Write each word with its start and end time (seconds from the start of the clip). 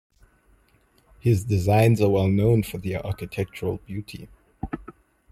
His 1.19 1.43
designs 1.45 2.01
are 2.01 2.09
well 2.09 2.27
known 2.27 2.63
for 2.63 2.79
their 2.79 3.05
architectural 3.05 3.77
beauty. 3.85 4.29